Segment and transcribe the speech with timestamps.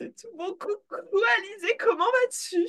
[0.00, 0.54] C'est tout bon.
[0.54, 2.66] Coucou Alizé, comment vas-tu?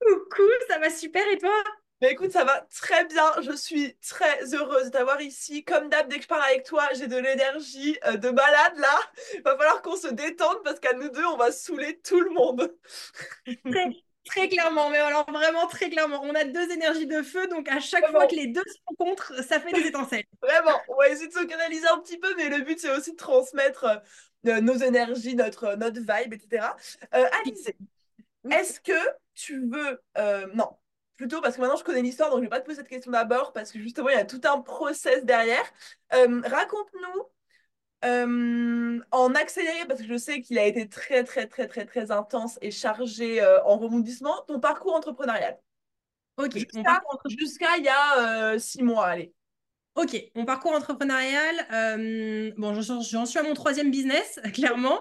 [0.00, 1.52] Coucou, ça va super et toi?
[2.00, 3.30] Mais écoute, ça va très bien.
[3.42, 5.62] Je suis très heureuse de t'avoir ici.
[5.62, 8.98] Comme d'hab, dès que je parle avec toi, j'ai de l'énergie euh, de malade là.
[9.34, 12.30] Il va falloir qu'on se détende parce qu'à nous deux, on va saouler tout le
[12.30, 12.74] monde.
[13.44, 13.84] Très,
[14.24, 16.20] très clairement, mais alors vraiment très clairement.
[16.22, 19.34] On a deux énergies de feu, donc à chaque fois que les deux se rencontrent,
[19.42, 20.24] ça fait des étincelles.
[20.42, 23.12] Vraiment, on va essayer de se canaliser un petit peu, mais le but, c'est aussi
[23.12, 24.02] de transmettre
[24.46, 26.66] euh, nos énergies, notre, notre vibe, etc.
[27.14, 27.70] Euh, Alice,
[28.50, 28.92] est-ce que
[29.34, 30.00] tu veux...
[30.18, 30.68] euh, non,
[31.16, 32.88] plutôt parce que maintenant je connais l'histoire, donc je ne vais pas te poser cette
[32.88, 35.64] question d'abord, parce que justement, il y a tout un process derrière.
[36.14, 37.22] Euh, Raconte-nous
[38.04, 42.10] euh, en accéléré, parce que je sais qu'il a été très, très, très, très, très
[42.10, 45.58] intense et chargé euh, en rebondissement, ton parcours entrepreneurial.
[46.36, 46.56] Ok,
[47.26, 49.32] Jusqu'à il y a euh, six mois, allez.
[49.94, 55.00] ok, mon parcours entrepreneurial, bon, j'en suis à mon troisième business, clairement.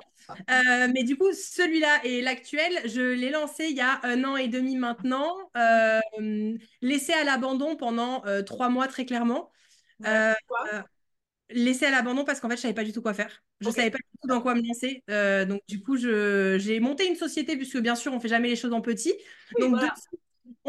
[0.49, 4.38] Euh, mais du coup, celui-là et l'actuel, je l'ai lancé il y a un an
[4.38, 5.35] et demi maintenant,
[6.81, 9.51] laissé à l'abandon pendant trois mois très clairement.
[9.99, 10.35] Ouais,
[11.54, 13.13] Euh, pourquoi euh, laissé à l'abandon parce qu'en fait, je savais pas du tout quoi
[13.13, 13.43] faire.
[13.59, 13.76] Je Ok.
[13.76, 15.04] savais pas du tout dans quoi me lancer.
[15.09, 18.55] Euh, donc, du coup, j'ai monté une société puisque bien sûr, on fait jamais les
[18.55, 19.13] choses en petit.
[19.55, 19.93] Oui, Donc, de voilà.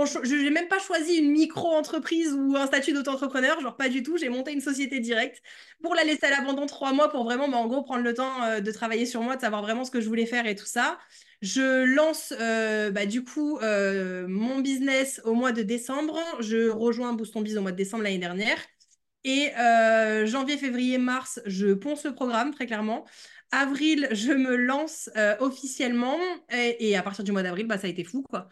[0.06, 4.02] cho- je n'ai même pas choisi une micro-entreprise ou un statut d'auto-entrepreneur, genre pas du
[4.02, 4.16] tout.
[4.16, 5.42] J'ai monté une société directe
[5.82, 8.42] pour la laisser à l'abandon trois mois pour vraiment, bah, en gros, prendre le temps
[8.44, 10.66] euh, de travailler sur moi, de savoir vraiment ce que je voulais faire et tout
[10.66, 10.98] ça.
[11.42, 16.18] Je lance euh, bah, du coup euh, mon business au mois de décembre.
[16.40, 18.58] Je rejoins Boost Ton Biz au mois de décembre l'année dernière.
[19.24, 23.06] Et euh, janvier, février, mars, je ponce le programme, très clairement.
[23.50, 26.18] Avril, je me lance euh, officiellement.
[26.52, 28.48] Et, et à partir du mois d'avril, bah, ça a été fou, quoi.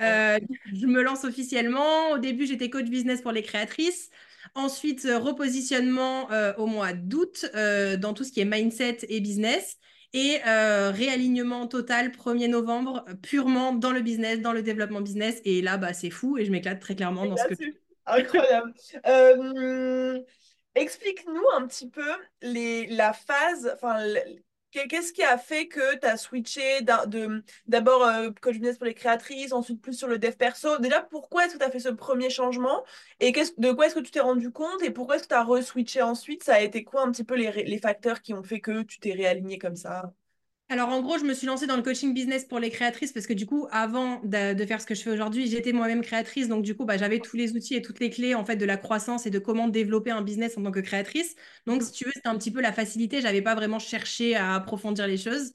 [0.00, 0.38] Euh,
[0.72, 2.12] je me lance officiellement.
[2.12, 4.10] Au début, j'étais coach business pour les créatrices.
[4.54, 9.78] Ensuite, repositionnement au mois d'août dans tout ce qui est mindset et business.
[10.12, 15.40] Et réalignement total 1er novembre, purement dans le business, dans le développement business.
[15.44, 17.54] Et là, bah, c'est fou et je m'éclate très clairement Et dans ce que.
[18.06, 18.74] Incroyable.
[19.06, 20.20] Euh,
[20.74, 22.06] explique-nous un petit peu
[22.42, 24.04] les, la phase, enfin,
[24.70, 26.80] qu'est-ce qui a fait que tu as switché
[27.66, 30.78] d'abord euh, coach business pour les créatrices, ensuite plus sur le dev perso.
[30.78, 32.84] Déjà, pourquoi est-ce que tu as fait ce premier changement
[33.20, 35.44] et de quoi est-ce que tu t'es rendu compte et pourquoi est-ce que tu as
[35.44, 36.42] re-switché ensuite?
[36.42, 38.98] Ça a été quoi un petit peu les, les facteurs qui ont fait que tu
[38.98, 40.12] t'es réaligné comme ça?
[40.70, 43.26] Alors, en gros, je me suis lancée dans le coaching business pour les créatrices parce
[43.26, 46.48] que du coup, avant de, faire ce que je fais aujourd'hui, j'étais moi-même créatrice.
[46.48, 48.64] Donc, du coup, bah, j'avais tous les outils et toutes les clés en fait de
[48.64, 51.36] la croissance et de comment développer un business en tant que créatrice.
[51.66, 53.20] Donc, si tu veux, c'était un petit peu la facilité.
[53.20, 55.52] J'avais pas vraiment cherché à approfondir les choses.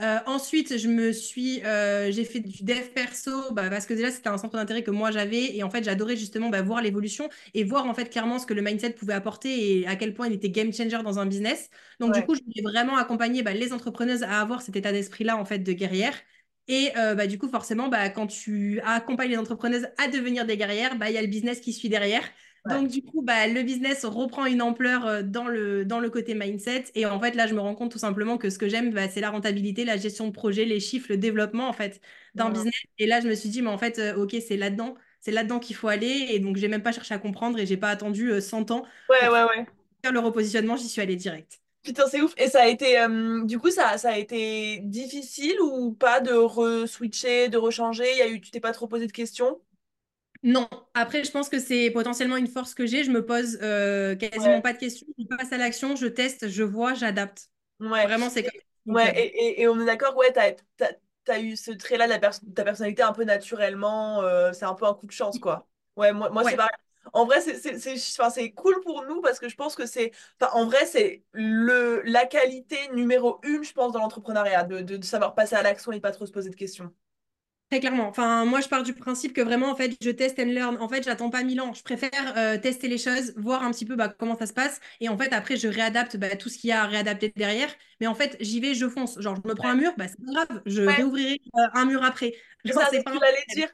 [0.00, 4.10] Euh, ensuite, je me suis, euh, j'ai fait du dev perso bah, parce que déjà,
[4.10, 7.28] c'était un centre d'intérêt que moi j'avais et en fait, j'adorais justement bah, voir l'évolution
[7.54, 10.26] et voir en fait clairement ce que le mindset pouvait apporter et à quel point
[10.28, 11.70] il était game changer dans un business.
[12.00, 15.36] Donc, du coup, je voulais vraiment accompagner bah, les entrepreneuses à avoir cet état d'esprit-là,
[15.36, 16.14] en fait, de guerrière.
[16.68, 20.56] Et euh, bah, du coup, forcément, bah, quand tu accompagnes les entrepreneuses à devenir des
[20.56, 22.22] guerrières, bah, il y a le business qui suit derrière.
[22.64, 22.82] Ouais.
[22.82, 26.34] Donc, du coup, bah, le business reprend une ampleur euh, dans le, dans le côté
[26.34, 26.84] mindset.
[26.94, 29.08] Et en fait, là, je me rends compte tout simplement que ce que j'aime, bah,
[29.08, 32.00] c'est la rentabilité, la gestion de projet, les chiffres, le développement, en fait,
[32.36, 32.50] d'un Ouais.
[32.50, 32.74] business.
[32.98, 34.94] Et là, je me suis dit, mais en fait, euh, OK, c'est là-dedans.
[35.20, 36.26] C'est là-dedans qu'il faut aller.
[36.30, 38.86] Et donc, j'ai même pas cherché à comprendre et j'ai pas attendu euh, 100 ans
[39.08, 39.66] Ouais, pour ouais, ouais.
[40.02, 40.76] faire le repositionnement.
[40.76, 41.60] J'y suis allée direct.
[41.82, 42.32] Putain, c'est ouf.
[42.36, 46.32] Et ça a été, euh, du coup, ça, ça a été difficile ou pas de
[46.32, 48.08] re-switcher, de rechanger?
[48.12, 49.60] Il y a eu, tu t'es pas trop posé de questions?
[50.44, 53.04] Non, après, je pense que c'est potentiellement une force que j'ai.
[53.04, 55.06] Je me pose euh, quasiment Ouais, pas de questions.
[55.18, 57.50] Je passe à l'action, je teste, je vois, j'adapte.
[57.80, 58.52] ouais, Vraiment, c'est comme
[58.86, 59.12] ouais.
[59.16, 60.52] Et, et, et on est d'accord, ouais, t'as,
[61.24, 64.22] t'as eu ce trait-là de pers- ta personnalité un peu naturellement.
[64.22, 65.68] euh, c'est un peu un coup de chance, quoi.
[65.96, 66.72] Ouais, moi, moi c'est pareil.
[67.12, 70.12] En vrai, c'est cool pour nous parce que je pense que c'est.
[70.52, 75.04] En vrai, c'est le, la qualité numéro une, je pense, dans l'entrepreneuriat, de, de, de
[75.04, 76.92] savoir passer à l'action et pas trop se poser de questions.
[77.72, 78.08] Très clairement.
[78.08, 80.76] Enfin, moi, je pars du principe que vraiment, en fait, je teste and learn.
[80.78, 81.72] En fait, j'attends pas mille ans.
[81.72, 84.80] Je préfère euh, tester les choses, voir un petit peu bah, comment ça se passe.
[85.00, 87.70] Et en fait, après, je réadapte bah, tout ce qu'il y a à réadapter derrière.
[88.00, 89.18] Mais en fait, j'y vais, je fonce.
[89.20, 90.62] Genre, je me prends un mur, bah, c'est pas grave.
[90.66, 90.94] Je Ouais.
[90.96, 92.34] réouvrirai euh, un mur après.
[92.64, 93.68] Genre, ça, c'est c'est ce pas que dire.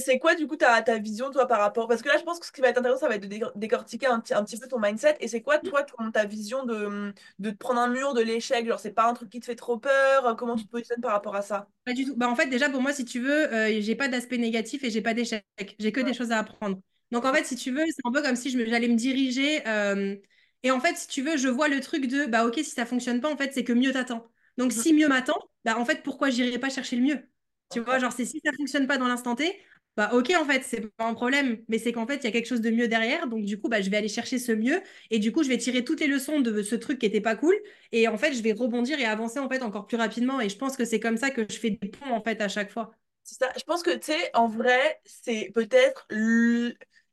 [0.00, 1.86] C'est, quoi, du coup, ta, ta vision, toi, par rapport...
[1.88, 3.28] Parce que là, je pense que ce qui va être intéressant, ça va être de
[3.28, 5.16] dé- décortiquer un, petit- un petit peu ton mindset.
[5.20, 8.66] Et c'est quoi, toi, ton- ta vision de, de te prendre un mur, de l'échec?
[8.66, 10.34] Genre, c'est pas un truc qui te fait trop peur?
[10.36, 11.68] Comment tu te positionnes par rapport à ça?
[11.84, 12.14] Pas du tout.
[12.16, 14.90] Bah, en fait, déjà, pour moi, si tu veux, euh, j'ai pas d'aspect négatif et
[14.90, 15.44] j'ai pas d'échec.
[15.78, 16.06] J'ai que Ouais.
[16.06, 16.80] des choses à apprendre.
[17.10, 19.66] Donc, en fait, si tu veux, c'est un peu comme si me- j'allais me diriger.
[19.66, 20.16] euh,
[20.62, 22.84] et en fait, si tu veux, je vois le truc de, bah, OK, si ça
[22.84, 24.26] fonctionne pas, en fait, c'est que mieux t'attend.
[24.58, 27.28] Donc, si mieux m'attend, bah, en fait, pourquoi j'irais pas chercher le mieux?
[27.70, 29.58] Tu vois, genre, c'est si ça fonctionne pas dans l'instant T,
[29.96, 32.30] bah ok en fait c'est pas un problème mais c'est qu'en fait il y a
[32.30, 34.80] quelque chose de mieux derrière donc du coup bah je vais aller chercher ce mieux
[35.10, 37.34] et du coup je vais tirer toutes les leçons de ce truc qui était pas
[37.34, 37.56] cool
[37.90, 40.56] et en fait je vais rebondir et avancer en fait encore plus rapidement et je
[40.56, 42.92] pense que c'est comme ça que je fais des ponts en fait à chaque fois.
[43.24, 43.50] C'est ça.
[43.58, 46.06] Je pense que tu sais en vrai c'est peut-être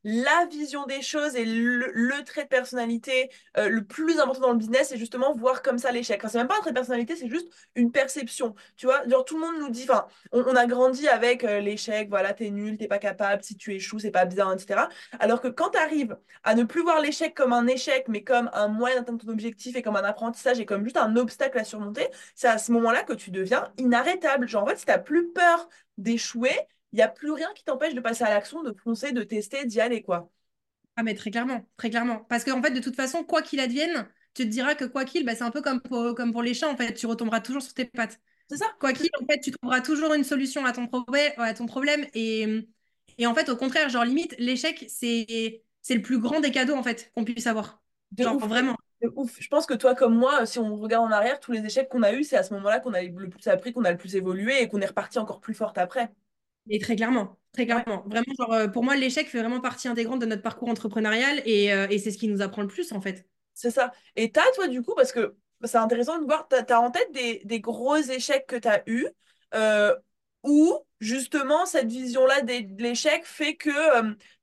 [0.06, 4.60] la vision des choses et le, trait de personnalité euh, le plus important dans le
[4.60, 6.22] business, c'est justement voir comme ça l'échec.
[6.28, 8.54] c'est même pas un trait de personnalité, c'est juste une perception.
[8.78, 12.08] Tu vois, genre tout le monde nous dit, enfin, on, a grandi avec euh, l'échec,
[12.10, 14.90] voilà, t'es nul, t'es pas capable, si tu échoues, c'est pas bien, etc.
[15.20, 18.52] Alors que quand tu arrives à ne plus voir l'échec comme un échec, mais comme
[18.54, 21.64] un moyen d'atteindre ton objectif et comme un apprentissage et comme juste un obstacle à
[21.64, 24.48] surmonter, c'est à ce moment-là que tu deviens inarrêtable.
[24.48, 25.68] Genre, en fait, si t'as plus peur
[25.98, 26.52] d'échouer,
[26.94, 29.66] il n'y a plus rien qui t'empêche de passer à l'action, de foncer, de tester,
[29.66, 30.32] d'y aller, quoi.
[30.96, 32.20] Ah, mais très clairement, très clairement.
[32.30, 35.26] Parce qu'en fait, de toute façon, quoi qu'il advienne, tu te diras que quoi qu'il,
[35.26, 37.62] bah, c'est un peu comme pour, comme pour les chats, en fait, tu retomberas toujours
[37.62, 38.20] sur tes pattes.
[38.50, 38.66] C'est ça.
[38.80, 42.06] Quoi qu'il, en fait, tu trouveras toujours une solution à ton, problème, à ton problème.
[42.14, 42.66] Et,
[43.18, 46.84] et en fait, au contraire, genre, limite, l'échec, c'est, le plus grand des cadeaux, en
[46.84, 47.82] fait, qu'on puisse avoir.
[48.18, 48.78] genre, vraiment.
[49.16, 49.36] ouf.
[49.40, 52.04] Je pense que toi, comme moi, si on regarde en arrière, tous les échecs qu'on
[52.04, 54.16] a eus, c'est à ce moment-là qu'on a le plus appris, qu'on a le plus
[54.16, 56.12] évolué et qu'on est reparti encore plus forte après.
[56.70, 58.04] Et très clairement, très clairement.
[58.08, 61.72] Vraiment, genre, euh, pour moi, l'échec fait vraiment partie intégrante de notre parcours entrepreneurial et,
[61.74, 63.28] euh, et c'est ce qui nous apprend le plus, en fait.
[63.54, 63.92] C'est ça.
[64.16, 67.12] Et t'as, toi, du coup, parce que c'est intéressant de voir, t'as as en tête
[67.14, 69.08] des, des, gros échecs que t'as eus
[69.54, 69.96] euh,
[70.44, 73.72] où, justement, cette vision-là de l'échec fait que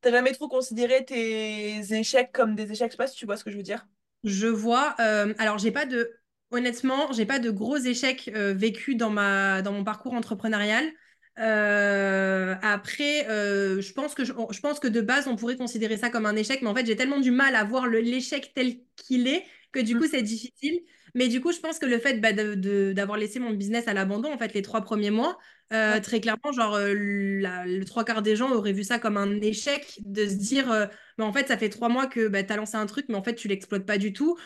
[0.01, 2.89] t'as jamais trop considéré tes échecs comme des échecs.
[2.89, 3.87] Je sais pas si tu vois ce que je veux dire?
[4.25, 4.95] Je vois.
[5.39, 6.13] alors, j'ai pas de.
[6.51, 10.93] Honnêtement, j'ai pas de gros échecs vécus dans, ma, dans mon parcours entrepreneurial.
[11.39, 16.11] Euh, après, euh, je, pense que je, pense que de base, on pourrait considérer ça
[16.11, 19.29] comme un échec, mais en fait, j'ai tellement du mal à voir l'échec tel qu'il
[19.29, 20.09] est que du coup, mm.
[20.11, 20.81] c'est difficile.
[21.15, 24.33] Mais du coup, je pense que le fait bah, d'avoir laissé mon business à l'abandon,
[24.33, 25.39] en fait, les trois premiers mois,
[25.73, 29.41] euh, très clairement, genre, euh, le trois quarts des gens auraient vu ça comme un
[29.41, 30.87] échec de se dire, euh,
[31.19, 33.15] bah, en fait, ça fait trois mois que bah, tu as lancé un truc, mais
[33.15, 34.39] en fait, tu l'exploites pas du tout,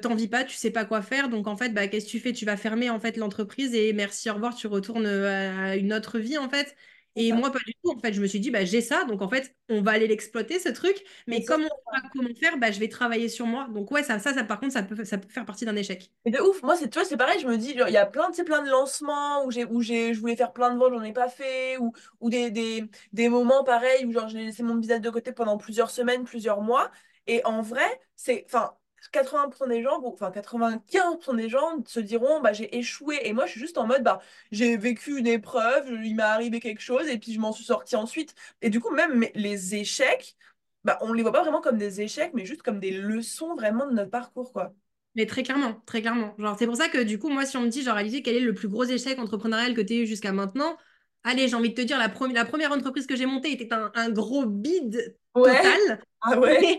[0.00, 1.28] t'en vis pas, tu sais pas quoi faire.
[1.28, 2.32] Donc, en fait, bah, qu'est-ce que tu fais?
[2.32, 6.18] Tu vas fermer en fait l'entreprise et merci, au revoir, tu retournes à une autre
[6.18, 6.74] vie, en fait.
[7.14, 7.90] Et moi, pas du tout.
[7.94, 9.04] En fait, je me suis dit, bah, j'ai ça.
[9.04, 10.96] Donc, en fait, on va aller l'exploiter, ce truc.
[11.26, 13.68] Mais comme on ne sait pas comment faire, bah, je vais travailler sur moi.
[13.68, 16.10] Donc, ouais, ça, ça, ça par contre, ça peut, ça peut faire partie d'un échec.
[16.24, 16.62] Et de ouf.
[16.62, 17.38] Moi, c'est, tu vois, c'est pareil.
[17.40, 20.14] Je me dis, il y a plein, de, plein de lancements où, j'ai, où j'ai,
[20.14, 21.76] je voulais faire plein de ventes, j'en ai pas fait.
[21.78, 25.32] Ou, ou des, des, des moments pareils où, genre, j'ai laissé mon business de côté
[25.32, 26.90] pendant plusieurs semaines, plusieurs mois.
[27.26, 28.74] Et en vrai, c'est, enfin,
[29.12, 33.20] 80% des gens, enfin 95% des gens se diront bah, j'ai échoué.
[33.24, 34.20] Et moi, je suis juste en mode bah,
[34.50, 37.96] j'ai vécu une épreuve, il m'est arrivé quelque chose et puis je m'en suis sortie
[37.96, 38.34] ensuite.
[38.62, 40.36] Et du coup, même les échecs,
[40.84, 43.54] bah, on ne les voit pas vraiment comme des échecs, mais juste comme des leçons
[43.54, 44.52] vraiment de notre parcours.
[44.52, 44.74] quoi.
[45.14, 46.34] Mais très clairement, très clairement.
[46.38, 48.36] Genre, c'est pour ça que du coup, moi, si on me dit, genre, réalisé quel
[48.36, 50.76] est le plus gros échec entrepreneurial que tu as eu jusqu'à maintenant,
[51.24, 53.90] allez, j'ai envie de te dire, la, la première entreprise que j'ai montée était un,
[53.94, 56.00] un gros bide total.
[56.20, 56.78] Ah ouais.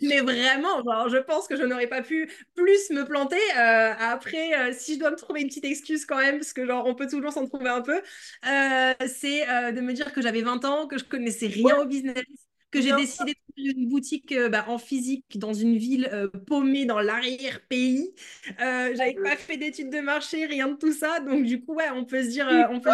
[0.00, 3.36] Mais, vraiment, genre, je pense que je n'aurais pas pu plus me planter.
[3.56, 6.66] Euh, après, euh, si je dois me trouver une petite excuse quand même, parce que
[6.66, 10.42] genre, on peut toujours s'en trouver un peu, euh, c'est de me dire que j'avais
[10.42, 12.24] 20 ans, que je connaissais rien au business,
[12.72, 16.86] que j'ai décidé d'ouvrir une boutique euh, bah, en physique dans une ville euh, paumée
[16.86, 18.12] dans l'arrière-pays.
[18.60, 21.20] Euh, j'avais pas fait d'études de marché, rien de tout ça.
[21.20, 22.48] Donc, du coup, ouais, on peut se dire.
[22.70, 22.90] on peut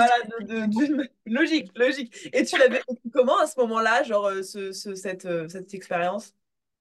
[1.26, 2.28] logique, logique.
[2.32, 2.82] Et tu l'avais
[3.12, 6.34] comment à ce moment-là, genre, ce, cette, cette expérience?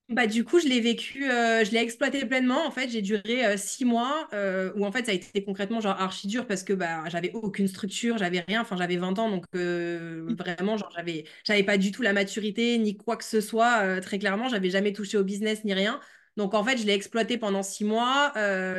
[0.10, 2.66] Bah, du coup, je l'ai vécu, euh, je l'ai exploité pleinement.
[2.66, 5.82] En fait, j'ai duré euh, six mois euh, où en fait, ça a été concrètement
[5.82, 8.62] genre archi dur parce que bah, j'avais aucune structure, j'avais rien.
[8.62, 12.96] Enfin, j'avais 20 ans, donc vraiment, genre, j'avais, j'avais pas du tout la maturité ni
[12.96, 14.00] quoi que ce soit.
[14.00, 16.00] très clairement, j'avais jamais touché au business ni rien.
[16.38, 18.32] Donc, en fait, je l'ai exploité pendant six mois.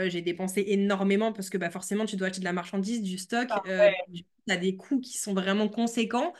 [0.08, 3.49] j'ai dépensé énormément parce que bah, forcément, tu dois acheter de la marchandise, du stock.
[3.50, 6.32] Ah tu as des coûts qui sont vraiment conséquents.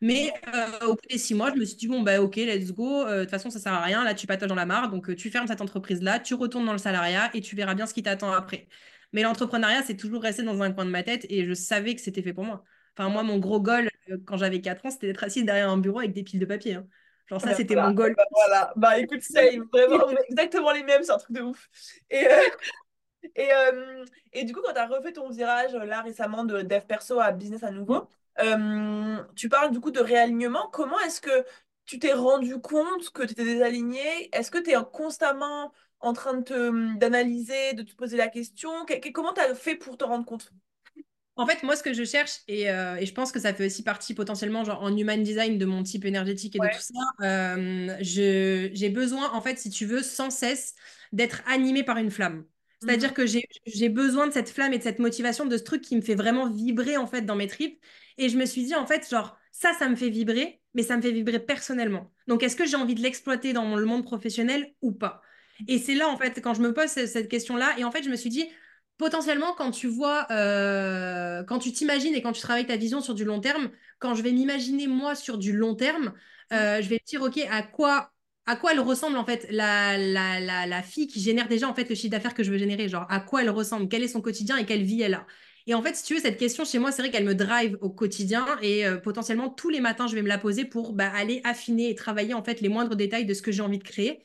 [0.00, 2.72] Mais euh, au bout des six mois, je me suis dit, bon, bah, ok, let's
[2.72, 3.06] go.
[3.06, 4.04] Euh, de toute façon, ça sert à rien.
[4.04, 4.90] Là, tu patages dans la mare.
[4.90, 7.86] Donc, euh, tu fermes cette entreprise-là, tu retournes dans le salariat et tu verras bien
[7.86, 8.68] ce qui t'attend après.
[9.12, 12.00] Mais l'entrepreneuriat, c'est toujours resté dans un coin de ma tête et je savais que
[12.00, 12.64] c'était fait pour moi.
[12.96, 13.88] Enfin, moi, mon gros goal,
[14.26, 16.74] quand j'avais 4 ans, c'était d'être assis derrière un bureau avec des piles de papier.
[16.74, 16.86] Hein.
[17.26, 18.14] Genre, ça, c'était mon goal.
[18.16, 18.72] Bah, voilà.
[18.76, 21.02] Bah, écoute, c'est vraiment, exactement les mêmes.
[21.02, 21.68] C'est un truc de ouf.
[22.10, 22.26] Et.
[23.36, 23.48] Et,
[24.34, 27.32] et, du coup, quand tu as refait ton virage là récemment de dev perso à
[27.32, 28.06] business à nouveau,
[28.40, 30.68] euh, tu parles du coup de réalignement.
[30.72, 31.44] Comment est-ce que
[31.86, 34.28] tu t'es rendu compte que tu étais désaligné?
[34.32, 38.70] Est-ce que tu es constamment en train de d'analyser, de te poser la question?
[39.12, 40.50] Comment tu as fait pour te rendre compte?
[41.36, 43.66] En fait, moi, ce que je cherche, et, euh, et, je pense que ça fait
[43.66, 47.26] aussi partie potentiellement genre, en human design de mon type énergétique et de tout ça,
[47.26, 50.74] euh, j'ai besoin, en fait, si tu veux, sans cesse
[51.12, 52.44] d'être animé par une flamme.
[52.80, 55.82] C'est-à-dire mmh que j'ai besoin de cette flamme et de cette motivation, de ce truc
[55.82, 57.80] qui me fait vraiment vibrer en fait dans mes tripes.
[58.18, 60.96] Et je me suis dit, en fait, genre, ça, ça me fait vibrer, mais ça
[60.96, 62.12] me fait vibrer personnellement.
[62.26, 65.22] Donc, est-ce que j'ai envie de l'exploiter dans le monde professionnel ou pas?
[65.68, 68.10] Et c'est là, en fait, quand je me pose cette question-là, et en fait, je
[68.10, 68.48] me suis dit,
[68.98, 73.14] potentiellement, quand tu vois, euh, quand tu t'imagines et quand tu travailles ta vision sur
[73.14, 76.12] du long terme, quand je vais m'imaginer moi sur du long terme,
[76.52, 78.12] euh, je vais me dire, OK, à quoi,
[78.46, 81.74] à quoi elle ressemble en fait la, la, la, la, fille qui génère déjà en
[81.74, 82.88] fait le chiffre d'affaires que je veux générer?
[82.88, 83.88] Genre, à quoi elle ressemble?
[83.88, 85.26] Quel est son quotidien et quelle vie elle a?
[85.66, 87.78] Et en fait, si tu veux, cette question chez moi, c'est vrai qu'elle me drive
[87.80, 91.10] au quotidien et euh, potentiellement tous les matins, je vais me la poser pour bah,
[91.14, 93.84] aller affiner et travailler en fait les moindres détails de ce que j'ai envie de
[93.84, 94.22] créer.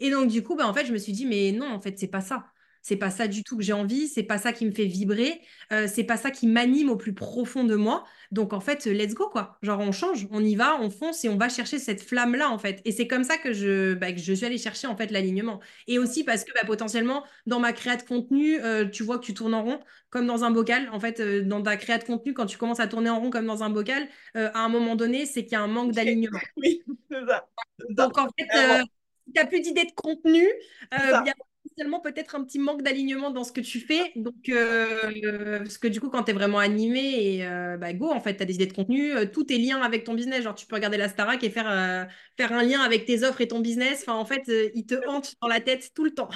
[0.00, 1.98] Et donc, du coup, bah, en fait, je me suis dit, mais non, en fait,
[1.98, 2.53] c'est pas ça.
[2.84, 5.40] C'est pas ça du tout que j'ai envie, c'est pas ça qui me fait vibrer,
[5.72, 8.04] euh, c'est pas ça qui m'anime au plus profond de moi.
[8.30, 9.56] Donc en fait, let's go quoi.
[9.62, 12.50] Genre on change, on y va, on fonce et on va chercher cette flamme là
[12.50, 12.82] en fait.
[12.84, 15.60] Et c'est comme ça que je, bah, que je suis allée chercher en fait l'alignement.
[15.86, 19.24] Et aussi parce que bah, potentiellement dans ma créa de contenu, euh, tu vois que
[19.24, 20.90] tu tournes en rond comme dans un bocal.
[20.92, 23.30] En fait, euh, dans ta créa de contenu, quand tu commences à tourner en rond
[23.30, 26.38] comme dans un bocal, à un moment donné, c'est qu'il y a un manque d'alignement.
[26.58, 27.46] Oui, c'est ça.
[27.88, 28.84] Donc en fait,
[29.26, 30.46] si tu n'as plus d'idées de contenu,
[30.92, 31.34] il y a
[31.74, 34.12] potentiellement peut-être un petit manque d'alignement dans ce que tu fais.
[34.16, 38.10] Donc, euh, parce que du coup, quand tu es vraiment animé et euh, bah, go,
[38.10, 40.42] en fait, tu as des idées de contenu, euh, tout est lien avec ton business.
[40.42, 43.48] Genre, tu peux regarder la Starac et faire, faire un lien avec tes offres et
[43.48, 44.04] ton business.
[44.06, 44.42] Enfin, en fait,
[44.74, 46.28] il te hante dans la tête tout le temps.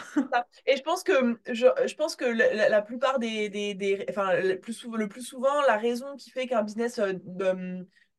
[0.67, 1.13] et je pense que,
[1.51, 5.23] je, je pense que la, plupart des, des, des, Enfin, le plus, souvent, le plus
[5.23, 7.01] souvent, la raison qui fait qu'un business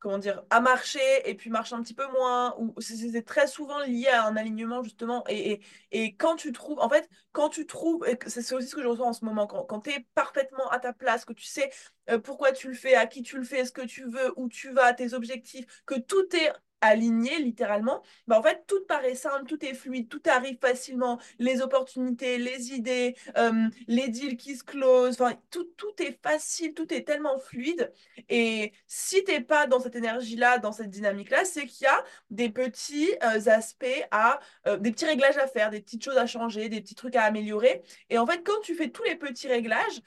[0.00, 2.56] comment dire, à marcher et puis marche un petit peu moins.
[2.58, 5.24] Ou c'est très souvent lié à un alignement justement.
[5.28, 5.60] Et, et,
[5.92, 9.08] et, quand tu trouves, en fait, quand tu trouves, c'est aussi ce que je ressens
[9.08, 11.70] en ce moment, quand, quand tu es parfaitement à ta place, que tu sais
[12.10, 14.48] euh, pourquoi tu le fais, à qui tu le fais, ce que tu veux, où
[14.48, 16.50] tu vas, tes objectifs, que tout est
[16.80, 21.60] aligné littéralement, bah en fait tout paraît simple, tout est fluide, tout arrive facilement, les
[21.60, 25.18] opportunités, les idées, euh, les deals qui se closent,
[25.50, 27.92] tout, tout est facile, tout est tellement fluide.
[28.28, 32.50] Et si t'es pas dans cette énergie-là, dans cette dynamique-là, c'est qu'il y a des
[32.50, 36.68] petits euh, aspects à, euh, des petits réglages à faire, des petites choses à changer,
[36.68, 37.82] des petits trucs à améliorer.
[38.08, 40.00] Et en fait, quand tu fais tous les petits réglages,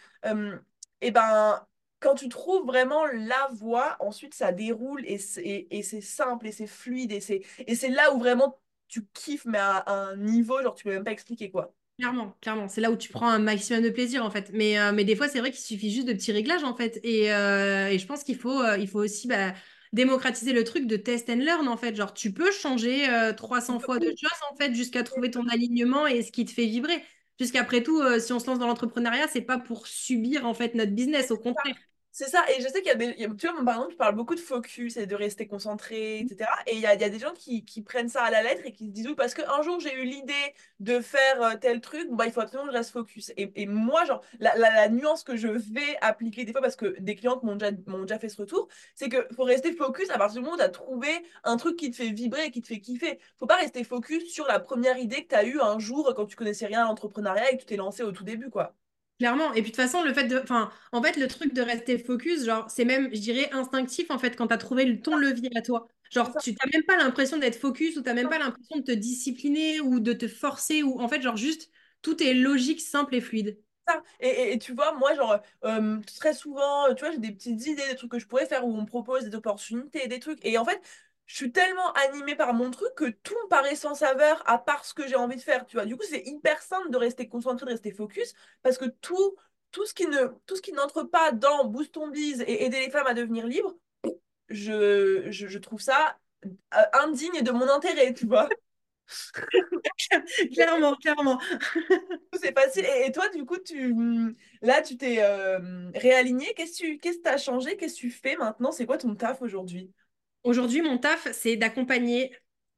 [1.04, 1.66] et eh ben
[2.04, 7.14] quand tu trouves vraiment la voie, ensuite ça déroule et c'est simple et c'est fluide
[7.14, 7.22] et
[7.76, 8.60] c'est là où vraiment
[8.94, 11.74] tu kiffes, mais à, un niveau, genre tu peux même pas expliquer quoi.
[12.00, 12.68] Clairement, clairement.
[12.68, 14.50] C'est là où tu prends un maximum de plaisir en fait.
[14.52, 17.00] Mais, euh, mais des fois, c'est vrai qu'il suffit juste de petits réglages en fait.
[17.04, 19.54] Et, euh, et je pense qu'il faut, euh, il faut aussi bah,
[19.94, 21.96] démocratiser le truc de test and learn en fait.
[21.96, 23.08] Genre, tu peux changer
[23.38, 26.66] 300 fois de choses en fait jusqu'à trouver ton alignement et ce qui te fait
[26.66, 27.04] vibrer.
[27.40, 30.92] Jusqu'après tout, si on se lance dans l'entrepreneuriat, c'est pas pour subir en fait notre
[30.92, 31.76] business, au contraire.
[32.16, 33.16] C'est ça, et je sais qu'il y a des.
[33.16, 36.48] Tu vois, par exemple, tu parles beaucoup de focus et de rester concentré, etc.
[36.68, 38.92] Et il y a, des gens qui, prennent ça à la lettre et qui se
[38.92, 42.32] disent oui, parce qu'un jour j'ai eu l'idée de faire euh, tel truc, bah, il
[42.32, 43.34] faut absolument que je reste focus.
[43.36, 47.42] Et, moi, genre, la, nuance que je vais appliquer des fois, parce que des clientes
[47.42, 50.54] m'ont déjà, déjà fait ce retour, c'est qu'il faut rester focus à partir du moment
[50.54, 51.10] où tu as trouvé
[51.44, 53.18] un truc qui te fait vibrer et qui te fait kiffer.
[53.40, 56.28] faut pas rester focus sur la première idée que tu as eue un jour quand
[56.28, 58.76] tu connaissais rien à l'entrepreneuriat et que tu t'es lancé au tout début, quoi.
[59.20, 59.54] Clairement.
[59.54, 60.40] Et puis de toute façon, le fait de.
[60.40, 64.18] Enfin, en fait, le truc de rester focus, genre, c'est même, je dirais, instinctif en
[64.20, 65.88] fait, quand tu as trouvé ton levier à toi.
[66.12, 68.84] Genre, tu n'as même pas l'impression d'être focus ou tu n'as même pas l'impression de
[68.84, 71.70] te discipliner ou de te forcer ou en fait, genre, juste
[72.02, 73.60] tout est logique, simple et fluide.
[73.88, 74.02] Ça.
[74.20, 77.96] Et, tu vois, moi, genre, euh, très souvent, tu vois, j'ai des petites idées, des
[77.96, 80.44] trucs que je pourrais faire où on me propose des opportunités, des trucs.
[80.46, 80.82] Et en fait,
[81.26, 84.86] je suis tellement animée par mon truc que tout me paraît sans saveur à part
[84.86, 85.86] ce que j'ai envie de faire, tu vois.
[85.86, 89.36] Du coup, c'est hyper simple de rester concentré, de rester focus parce que tout,
[89.72, 92.80] tout ce qui ne, tout ce qui n'entre pas dans Boost ton bise et aider
[92.80, 93.76] les femmes à devenir libres,
[94.50, 96.50] je, je, trouve ça euh,
[96.94, 98.50] indigne de mon intérêt, tu vois.
[100.54, 101.40] clairement, clairement.
[102.42, 102.86] c'est facile.
[102.86, 103.96] Et, toi, du coup, tu,
[104.62, 106.54] là, tu t'es euh, réaligné.
[106.56, 107.78] Qu'est-ce que tu as changé?
[107.78, 108.72] Qu'est-ce que tu fais maintenant?
[108.72, 109.92] C'est quoi ton taf aujourd'hui?
[110.44, 112.32] Aujourd'hui, mon taf, c'est d'accompagner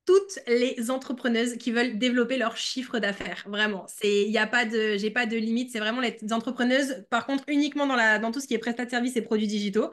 [0.05, 3.43] toutes les entrepreneuses qui veulent développer leur chiffre d'affaires.
[3.47, 7.05] Vraiment, c'est il y a pas de j'ai pas de limite, c'est vraiment les entrepreneuses
[7.09, 9.47] par contre uniquement dans la dans tout ce qui est prestat de services et produits
[9.47, 9.89] digitaux.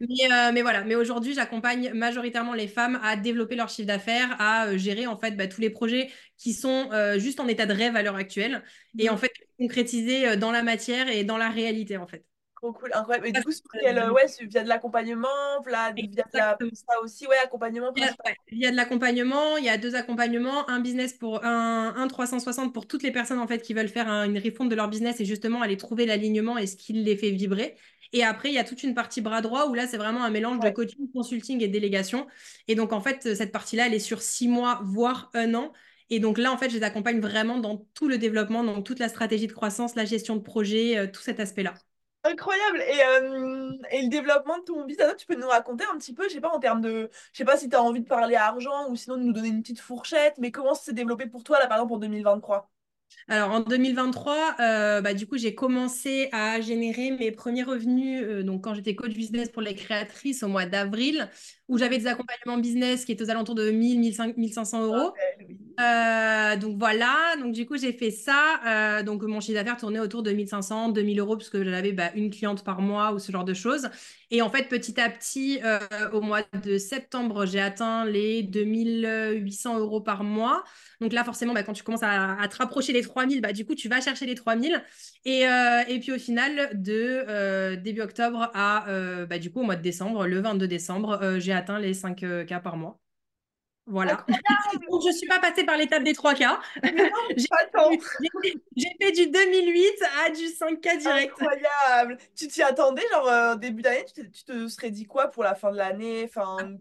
[0.00, 4.34] Mais, euh, mais voilà, mais aujourd'hui, j'accompagne majoritairement les femmes à développer leur chiffre d'affaires,
[4.40, 7.66] à euh, gérer en fait bah, tous les projets qui sont euh, juste en état
[7.66, 8.64] de rêve à l'heure actuelle
[8.98, 9.12] et mmh.
[9.12, 12.24] en fait concrétiser dans la matière et dans la réalité en fait
[12.70, 13.26] cool, incroyable.
[13.26, 15.28] Et du coup, ouais, via de l'accompagnement,
[15.66, 17.92] via, de la, ça aussi, ouais, accompagnement.
[18.50, 22.06] Il y a de l'accompagnement, il y a deux accompagnements, un business pour un, un,
[22.06, 25.20] 360 pour toutes les personnes en fait qui veulent faire une refonte de leur business
[25.20, 27.76] et justement aller trouver l'alignement et ce qui les fait vibrer.
[28.12, 30.30] Et après, il y a toute une partie bras droit où là, c'est vraiment un
[30.30, 32.26] mélange de coaching, consulting et délégation.
[32.68, 35.72] Et donc, en fait, cette partie-là, elle est sur six mois, voire un an.
[36.10, 38.98] Et donc là, en fait, je les accompagne vraiment dans tout le développement, dans toute
[38.98, 41.74] la stratégie de croissance, la gestion de projet, euh, tout cet aspect-là.
[42.24, 42.80] Incroyable.
[42.82, 46.28] Et, euh, et le développement de ton business, tu peux nous raconter un petit peu,
[46.28, 48.36] je sais pas, en termes de, je sais pas si tu as envie de parler
[48.36, 51.42] argent ou sinon de nous donner une petite fourchette, mais comment ça s'est développé pour
[51.42, 52.70] toi, là, par exemple, en 2023?
[53.28, 58.42] Alors en 2023, euh, bah, du coup, j'ai commencé à générer mes premiers revenus euh,
[58.42, 61.28] donc quand j'étais coach business pour les créatrices au mois d'avril,
[61.68, 64.00] où j'avais des accompagnements business qui étaient aux alentours de 1000,
[64.36, 65.12] 1500 euros.
[65.80, 69.02] Euh, donc voilà, donc du coup, j'ai fait ça.
[69.04, 72.30] donc mon chiffre d'affaires tournait autour de 1500, 2000 euros, parce que j'avais bah, une
[72.30, 73.88] cliente par mois ou ce genre de choses.
[74.30, 75.60] Et en fait, petit à petit,
[76.12, 80.64] au mois de septembre, j'ai atteint les 2800 euros par mois.
[81.02, 83.66] Donc là, forcément, bah, quand tu commences à, à te rapprocher des 3000, bah, du
[83.66, 84.82] coup, tu vas chercher les 3000.
[85.24, 89.64] Et, euh, et puis au final, de euh, début octobre à euh, du coup, au
[89.64, 93.01] mois de décembre, le 22 décembre, j'ai atteint les 5K par mois.
[93.86, 94.24] Voilà.
[94.88, 96.56] Donc, je ne suis pas passée par l'étape des 3K.
[98.76, 99.86] J'ai fait du 2008
[100.24, 101.32] à du 5K direct.
[101.32, 102.18] Incroyable.
[102.36, 105.72] Tu t'y attendais, genre début d'année, tu, tu, te serais dit quoi pour la fin
[105.72, 106.24] de l'année?
[106.24, 106.76] Enfin...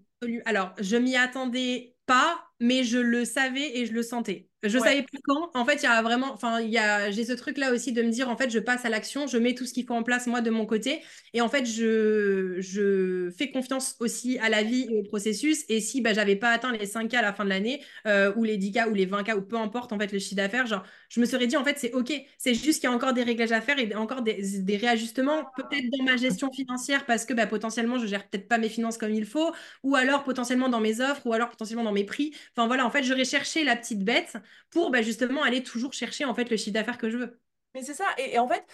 [0.46, 4.51] Alors, je m'y attendais pas, mais je le savais et je le sentais.
[4.64, 5.50] Je ne savais plus quand.
[5.56, 7.94] En fait, il y a vraiment, enfin, il y a, j'ai ce truc là aussi
[7.94, 9.96] de me dire, en fait, je passe à l'action, je mets tout ce qu'il faut
[9.96, 11.02] en place moi de mon côté,
[11.34, 15.66] et en fait, je, je fais confiance aussi à la vie et au processus.
[15.70, 18.44] Et si bah, j'avais pas atteint les 5K à la fin de l'année, euh, ou
[18.44, 21.20] les 10K ou les 20K ou peu importe en fait le chiffre d'affaires, genre, je
[21.20, 23.52] me serais dit en fait c'est ok, c'est juste qu'il y a encore des réglages
[23.52, 27.48] à faire et encore des, des réajustements, peut-être dans ma gestion financière parce que bah,
[27.48, 29.52] potentiellement je gère peut-être pas mes finances comme il faut,
[29.84, 32.34] ou alors potentiellement dans mes offres, ou alors potentiellement dans mes prix.
[32.56, 34.38] Enfin voilà, en fait, j'aurais cherché la petite bête
[34.70, 37.40] pour bah, justement aller toujours chercher en fait le chiffre d'affaires que je veux.
[37.74, 38.66] Mais c'est ça, et, en fait,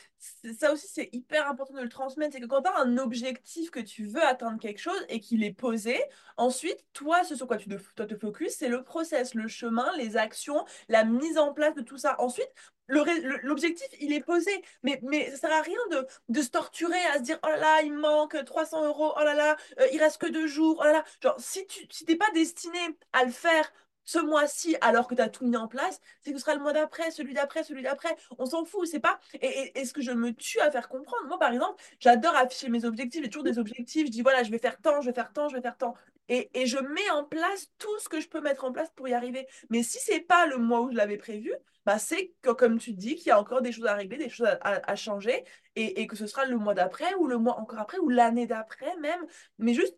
[0.58, 3.70] ça aussi c'est hyper important de le transmettre, c'est que quand tu as un objectif
[3.70, 6.00] que tu veux atteindre quelque chose et qu'il est posé,
[6.36, 9.96] ensuite, toi, ce sur quoi tu te, toi, te focus, c'est le process, le chemin,
[9.98, 12.20] les actions, la mise en place de tout ça.
[12.20, 12.50] Ensuite,
[12.88, 17.18] l'objectif, il est posé, mais, mais ça sert à rien de, de se torturer, à
[17.20, 20.20] se dire, oh là là, il manque 300 euros, oh là là, euh, il reste
[20.20, 21.04] que deux jours, oh là là.
[21.22, 22.80] Genre, si tu t'es pas destiné
[23.14, 23.72] à le faire
[24.08, 26.62] ce mois-ci alors que tu as tout mis en place, c'est que ce sera le
[26.62, 28.16] mois d'après, celui d'après, celui d'après.
[28.40, 29.20] On s'en fout, c'est pas.
[29.42, 32.86] Et, ce que je me tue à faire comprendre, moi par exemple, j'adore afficher mes
[32.86, 35.34] objectifs, j'ai toujours des objectifs, je dis voilà, je vais faire tant, je vais faire
[35.34, 35.94] tant, je vais faire tant.
[36.30, 39.14] Et, je mets en place tout ce que je peux mettre en place pour y
[39.14, 39.48] arriver.
[39.70, 41.54] Mais si c'est pas le mois où je l'avais prévu,
[41.86, 44.30] bah c'est que, comme tu dis, qu'il y a encore des choses à régler, des
[44.30, 47.80] choses à, changer, et, et, que ce sera le mois d'après, ou le mois encore
[47.80, 49.26] après, ou l'année d'après même.
[49.58, 49.98] Mais juste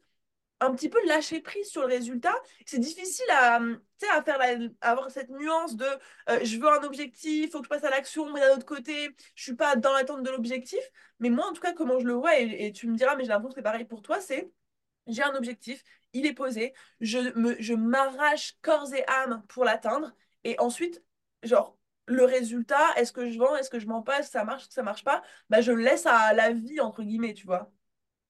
[0.59, 2.33] un petit peu lâcher prise sur le résultat.
[2.65, 3.59] C'est difficile à,
[4.11, 4.39] à faire
[4.81, 5.85] avoir cette nuance de
[6.29, 8.65] euh, je veux un objectif, il faut que je passe à l'action, mais d'un autre
[8.65, 10.79] côté, je suis pas dans l'attente de l'objectif.
[11.19, 13.29] Mais moi, en tout cas, comment je le vois, et, tu me diras, mais j'ai
[13.29, 14.51] l'impression que c'est pareil pour toi, c'est
[15.07, 21.03] j'ai un objectif, il est posé, je m'arrache corps et âme pour l'atteindre, et ensuite,
[21.43, 24.83] genre, le résultat, est-ce que je vends, est-ce que je m'en passe, ça marche, ça
[24.83, 27.71] marche pas, bah, je laisse à la vie, entre guillemets, tu vois.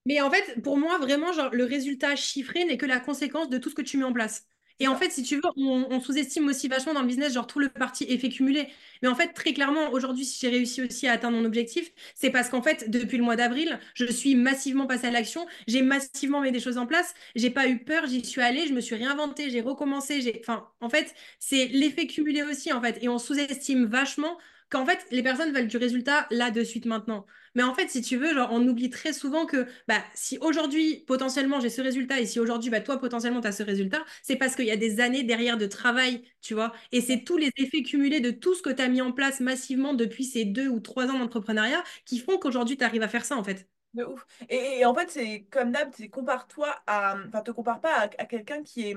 [0.10, 3.60] Mais en fait, pour moi, vraiment, genre, le résultat chiffré n'est que la conséquence de
[3.60, 4.48] tout ce que tu mets en place.
[4.80, 7.60] Et en fait, si tu veux, on, sous-estime aussi vachement dans le business, genre tout
[7.60, 8.70] le parti effet cumulé.
[9.04, 12.32] Mais en fait, très clairement, aujourd'hui, si j'ai réussi aussi à atteindre mon objectif, c'est
[12.32, 15.46] parce qu'en fait, depuis le mois d'avril, je suis massivement passée à l'action.
[15.68, 17.14] J'ai massivement mis des choses en place.
[17.36, 20.22] J'ai pas eu peur, j'y suis allée, je me suis réinventée, j'ai recommencé.
[20.22, 20.40] J'ai...
[20.42, 22.98] Enfin, en fait, c'est l'effet cumulé aussi, en fait.
[23.04, 27.26] Et on sous-estime vachement qu'en fait, les personnes veulent du résultat là, de suite, maintenant.
[27.56, 31.04] Mais en fait, si tu veux, genre, on oublie très souvent que bah, si aujourd'hui,
[31.08, 34.36] potentiellement, j'ai ce résultat et si aujourd'hui, bah, toi, potentiellement, tu as ce résultat, c'est
[34.36, 36.74] parce qu'il y a des années derrière de travail, tu vois.
[36.92, 39.40] Et c'est tous les effets cumulés de tout ce que tu as mis en place
[39.40, 43.26] massivement depuis ces deux ou trois ans d'entrepreneuriat qui font qu'aujourd'hui, tu arrives à faire
[43.26, 43.68] ça, en fait.
[43.96, 44.24] De ouf.
[44.50, 47.18] Et, en fait, c'est comme d'hab, compare-toi à.
[47.28, 48.96] Enfin, te compare pas à, à quelqu'un qui est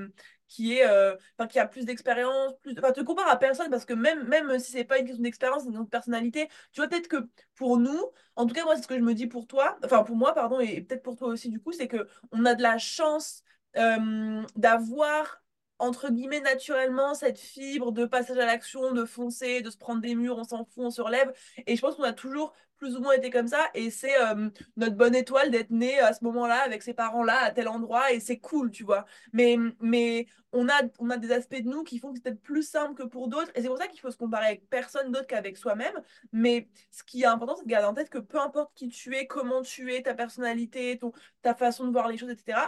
[0.52, 1.16] qui euh,
[1.48, 4.72] qui a plus d'expérience plus enfin te compare à personne parce que même même si
[4.72, 6.48] c'est pas une question d'expérience c'est une autre personnalité.
[6.72, 8.00] Tu vois peut-être que pour nous
[8.36, 10.34] en tout cas moi c'est ce que je me dis pour toi enfin pour moi
[10.34, 13.42] pardon et peut-être pour toi aussi du coup c'est que on a de la chance
[13.76, 15.41] euh, d'avoir
[15.82, 20.14] entre guillemets naturellement cette fibre de passage à l'action, de foncer, de se prendre des
[20.14, 21.32] murs, on s'en fout, on se relève.
[21.66, 23.68] Et je pense qu'on a toujours plus ou moins été comme ça.
[23.74, 27.50] Et c'est euh, notre bonne étoile d'être né à ce moment-là, avec ses parents-là, à
[27.50, 28.12] tel endroit.
[28.12, 29.06] Et c'est cool, tu vois.
[29.32, 32.42] Mais, mais on, a, on a des aspects de nous qui font que c'est peut-être
[32.42, 33.50] plus simple que pour d'autres.
[33.56, 36.00] Et c'est pour ça qu'il faut se comparer avec personne d'autre qu'avec soi-même.
[36.32, 39.16] Mais ce qui est important, c'est de garder en tête que peu importe qui tu
[39.16, 41.00] es, comment tu es, ta personnalité,
[41.42, 42.58] ta façon de voir les choses, etc.,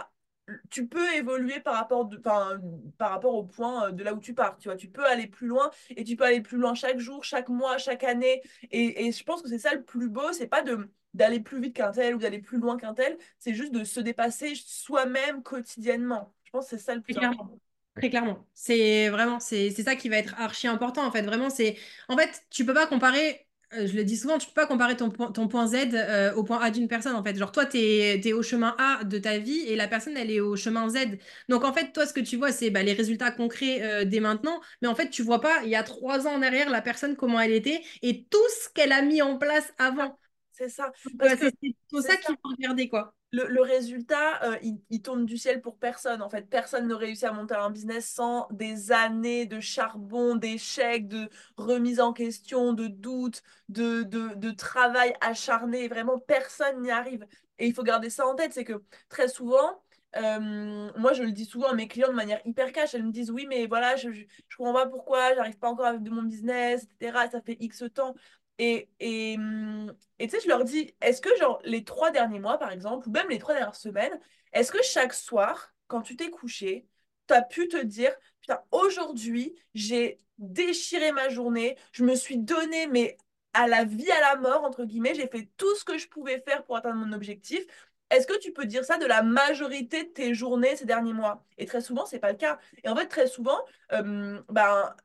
[0.69, 2.59] tu peux évoluer par rapport, de, par
[2.99, 4.57] rapport au point euh, de là où tu pars.
[4.57, 7.23] Tu vois, tu peux aller plus loin et tu peux aller plus loin chaque jour,
[7.23, 8.41] chaque mois, chaque année.
[8.71, 11.61] Et, et je pense que c'est ça le plus beau, c'est pas de d'aller plus
[11.61, 15.43] vite qu'un tel ou d'aller plus loin qu'un tel, c'est juste de se dépasser soi-même
[15.43, 16.35] quotidiennement.
[16.43, 17.57] Je pense que c'est ça le plus important.
[17.95, 18.45] Très clairement.
[18.53, 21.21] C'est vraiment, c'est ça qui va être archi important en fait.
[21.21, 21.77] Vraiment, c'est.
[22.09, 25.09] En fait, tu peux pas comparer je le dis souvent, tu peux pas comparer ton,
[25.09, 27.35] ton point Z euh, au point A d'une personne, en fait.
[27.35, 30.39] Genre, toi, tu es, au chemin A de ta vie et la personne, elle est
[30.39, 31.17] au chemin Z.
[31.49, 34.19] Donc, en fait, toi, ce que tu vois, c'est bah, les résultats concrets euh, dès
[34.19, 34.61] maintenant.
[34.81, 37.15] Mais en fait, tu vois pas, il y a trois ans en arrière, la personne,
[37.15, 40.17] comment elle était et tout ce qu'elle a mis en place avant.
[40.51, 40.91] C'est ça.
[40.95, 41.53] c'est
[41.89, 44.57] tout ça, qu'il faut regarder, quoi le, résultat, euh,
[44.89, 46.21] il, tombe du ciel pour personne.
[46.21, 51.07] En fait, personne ne réussit à monter un business sans des années de charbon, d'échecs,
[51.07, 55.87] de remise en question, de doutes, de, de, travail acharné.
[55.87, 57.25] Vraiment, personne n'y arrive.
[57.59, 59.81] Et il faut garder ça en tête, c'est que très souvent,
[60.17, 62.93] euh, moi, je le dis souvent à mes clients de manière hyper cash.
[62.93, 64.23] Elles me disent Oui, mais voilà, je ne
[64.57, 67.27] comprends pas pourquoi, j'arrive pas encore à vivre de mon business, etc.
[67.31, 68.15] Ça fait X temps.
[68.59, 72.71] Hum, et tu sais, je leur dis, est-ce que genre les trois derniers mois, par
[72.71, 74.17] exemple, ou même les trois dernières semaines,
[74.53, 76.87] est-ce que chaque soir, quand tu t'es couché,
[77.27, 82.87] tu as pu te dire, putain, aujourd'hui, j'ai déchiré ma journée, je me suis donné,
[82.87, 83.17] mais
[83.53, 86.39] à la vie, à la mort, entre guillemets, j'ai fait tout ce que je pouvais
[86.41, 87.65] faire pour atteindre mon objectif.
[88.09, 91.43] Est-ce que tu peux dire ça de la majorité de tes journées ces derniers mois?
[91.57, 92.59] Et très souvent, c'est pas le cas.
[92.83, 93.59] Et en fait, très souvent,
[93.93, 94.95] euh, ben,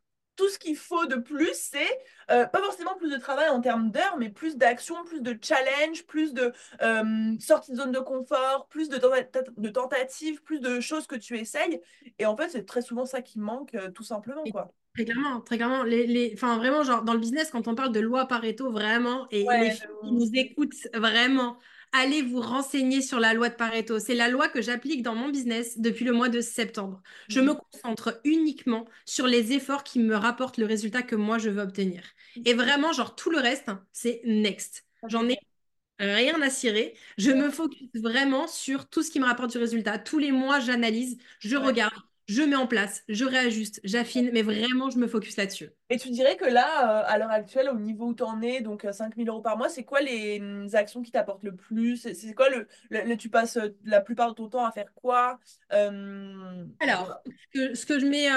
[0.40, 2.00] tout ce qu'il faut de plus, c'est
[2.30, 6.06] euh, pas forcément plus de travail en termes d'heures, mais plus d'action, plus de challenge,
[6.06, 6.50] plus de
[6.80, 8.98] euh, sortie de zone de confort, plus de,
[9.58, 11.82] de tentatives, plus de choses que tu essayes.
[12.18, 14.42] Et en fait, c'est très souvent ça qui manque, euh, tout simplement.
[14.50, 14.72] Quoi.
[14.94, 15.82] Très clairement, très clairement.
[15.82, 16.30] Les, les...
[16.32, 19.72] Enfin, vraiment, genre, dans le business, quand on parle de loi Pareto, vraiment, et les
[19.72, 21.58] filles qui nous écoutent, vraiment,
[21.92, 23.98] allez vous renseigner sur la loi de Pareto.
[23.98, 27.02] C'est la loi que j'applique dans mon business depuis le mois de septembre.
[27.28, 31.50] Je me concentre uniquement sur les efforts qui me rapportent le résultat que moi je
[31.50, 32.02] veux obtenir.
[32.44, 34.84] Et vraiment, genre tout le reste, c'est next.
[35.08, 35.38] J'en ai
[35.98, 36.96] rien à cirer.
[37.18, 39.98] Je me focus vraiment sur tout ce qui me rapporte du résultat.
[39.98, 41.92] Tous les mois, j'analyse, je regarde,
[42.26, 45.70] je mets en place, je réajuste, j'affine, mais vraiment, je me focus là-dessus.
[45.92, 48.60] Et tu dirais que là, euh, à l'heure actuelle, au niveau où tu en es,
[48.60, 51.96] donc 5000 euh, euros par mois, c'est quoi les hum, actions qui t'apportent le plus?
[52.14, 55.40] C'est quoi le, Tu passes euh, la plupart de ton temps à faire quoi?
[55.70, 57.20] Alors,
[57.54, 58.28] ce que, je mets,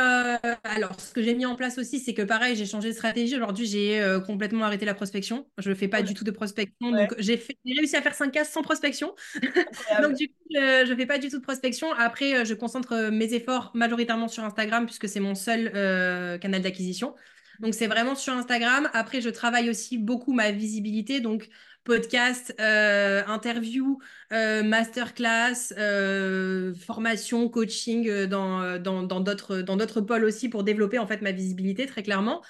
[0.63, 3.35] alors, ce que j'ai mis en place aussi, c'est que pareil, j'ai changé de stratégie.
[3.35, 5.47] Aujourd'hui, j'ai complètement arrêté la prospection.
[5.59, 6.91] Je ne fais pas du tout de prospection.
[6.91, 9.13] Donc, j'ai réussi à faire 5 cases sans prospection.
[10.01, 11.91] donc, du coup, je ne fais pas du tout de prospection.
[11.93, 15.71] Après, je concentre mes efforts majoritairement sur Instagram, puisque c'est mon seul
[16.39, 17.13] canal d'acquisition.
[17.59, 18.89] Donc, c'est vraiment sur Instagram.
[18.93, 21.19] Après, je travaille aussi beaucoup ma visibilité.
[21.21, 21.49] Donc,
[21.83, 23.99] podcast, euh, interview,
[24.31, 31.21] euh, masterclass, euh, formation, coaching dans, dans, dans d'autres pôles aussi pour développer en fait
[31.21, 32.41] ma visibilité très clairement.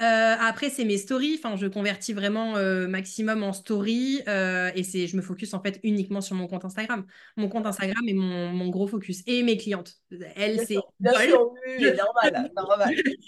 [0.00, 1.40] Euh, après, c'est mes stories.
[1.42, 5.62] Enfin, je convertis vraiment euh, maximum en story euh, et c'est, je me focus en
[5.62, 7.04] fait uniquement sur mon compte Instagram.
[7.36, 9.22] Mon compte Instagram est mon, mon gros focus.
[9.26, 9.94] Et mes clientes.
[10.36, 10.76] Elles, c'est.
[11.00, 12.46] Normal.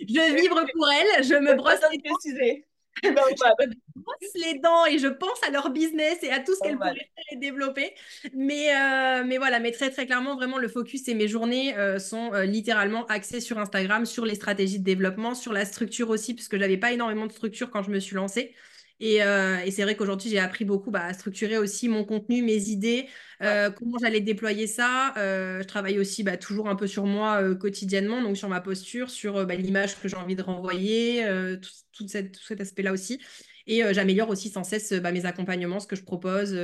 [0.08, 1.24] je vibre pour elles.
[1.24, 1.80] Je me brosse.
[1.90, 2.64] Les
[3.02, 3.10] je
[4.00, 6.94] brosse les dents et je pense à leur business et à tout ce qu'elles pourraient
[6.94, 7.94] faire et développer.
[8.34, 11.98] Mais, euh, mais voilà, mais très très clairement, vraiment, le focus et mes journées euh,
[11.98, 16.34] sont euh, littéralement axées sur Instagram, sur les stratégies de développement, sur la structure aussi,
[16.34, 18.54] puisque je n'avais pas énormément de structure quand je me suis lancée.
[19.00, 22.68] Et, et c'est vrai qu'aujourd'hui, j'ai appris beaucoup bah, à structurer aussi mon contenu, mes
[22.68, 23.08] idées,
[23.40, 25.14] comment j'allais déployer ça.
[25.16, 29.46] je travaille aussi bah, toujours un peu sur moi quotidiennement, donc sur ma posture, sur
[29.46, 31.24] bah, l'image que j'ai envie de renvoyer,
[31.62, 33.20] tout, tout, cet aspect-là aussi.
[33.66, 36.54] Et j'améliore aussi sans cesse mes accompagnements, ce que je propose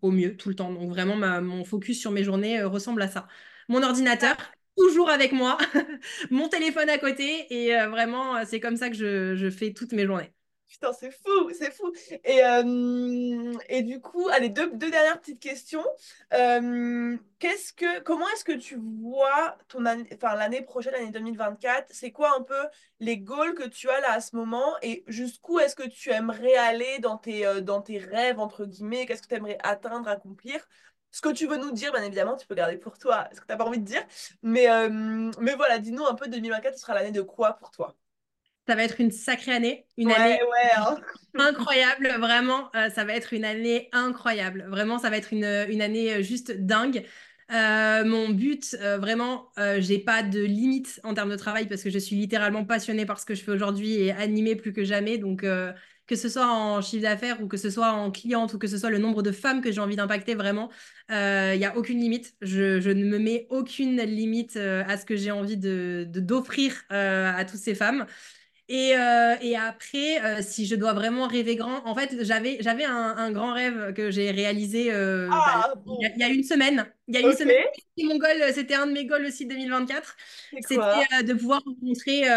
[0.00, 0.72] au mieux, tout le temps.
[0.72, 3.26] Donc vraiment, mon focus sur mes journées ressemble à ça.
[3.68, 4.36] Mon ordinateur,
[4.76, 5.58] toujours avec moi,
[6.30, 10.06] mon téléphone à côté, et vraiment, c'est comme ça que je, je fais toutes mes
[10.06, 10.32] journées.
[10.70, 11.92] Putain, c'est fou, c'est fou.
[12.24, 15.84] Et, euh, et du coup, allez, deux, deux dernières petites questions.
[16.32, 22.12] Euh, qu'est-ce que, comment est-ce que tu vois ton enfin, l'année prochaine, l'année 2024 C'est
[22.12, 22.68] quoi un peu
[23.00, 24.76] les goals que tu as là à ce moment?
[24.82, 29.06] Et jusqu'où est-ce que tu aimerais aller dans tes, euh, dans tes rêves, entre guillemets?
[29.06, 30.68] Qu'est-ce que tu aimerais atteindre, accomplir?
[31.10, 33.46] Ce que tu veux nous dire, bien évidemment, tu peux garder pour toi ce que
[33.46, 34.06] tu n'as pas envie de dire.
[34.42, 34.68] Mais,
[35.40, 37.96] mais voilà, dis-nous un peu 2024, ce sera l'année de quoi pour toi?
[38.70, 40.38] Ça va être une sacrée année, une année
[40.76, 40.96] hein.
[41.34, 42.70] incroyable, vraiment.
[42.76, 44.64] Euh, ça va être une année incroyable.
[44.68, 47.04] Vraiment, ça va être une, une année euh, juste dingue.
[47.52, 51.98] Euh, mon but, vraiment, j'ai pas de limite en termes de travail parce que je
[51.98, 55.18] suis littéralement passionnée par ce que je fais aujourd'hui et animée plus que jamais.
[55.18, 55.44] Donc,
[56.06, 58.78] que ce soit en chiffre d'affaires ou que ce soit en cliente ou que ce
[58.78, 60.70] soit le nombre de femmes que j'ai envie d'impacter, vraiment,
[61.08, 62.34] il n'y a aucune limite.
[62.40, 67.44] Je, je, ne me mets aucune limite à ce que j'ai envie de d'offrir à
[67.44, 68.06] toutes ces femmes.
[68.72, 72.84] Et, euh, et après, euh, si je dois vraiment rêver grand, en fait, j'avais, j'avais
[72.84, 76.86] un, grand rêve que j'ai réalisé euh, ah, bah, il, y a, une semaine.
[77.08, 77.64] Il y a une semaine,
[77.98, 80.16] mon goal, c'était un de mes goals aussi 2024.
[80.60, 82.28] C'était de pouvoir rencontrer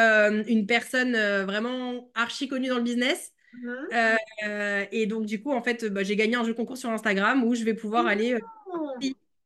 [0.47, 3.87] une personne vraiment archi connue dans le business Mhm.
[3.93, 7.43] Euh, et donc, du coup, en fait, bah, j'ai gagné un jeu concours sur Instagram
[7.43, 8.35] où je vais pouvoir aller